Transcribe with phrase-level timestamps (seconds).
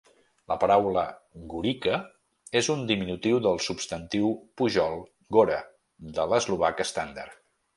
[0.51, 1.01] La paraula
[1.51, 1.99] "gorica"
[2.61, 4.99] és un diminutiu del substantiu pujol
[5.37, 5.61] "gora"
[6.19, 7.39] del eslovac estàndard.